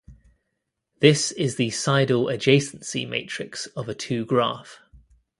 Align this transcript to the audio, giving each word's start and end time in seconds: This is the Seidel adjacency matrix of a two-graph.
This 0.99 1.31
is 1.31 1.57
the 1.57 1.69
Seidel 1.69 2.25
adjacency 2.25 3.07
matrix 3.07 3.67
of 3.75 3.87
a 3.87 3.93
two-graph. 3.93 4.79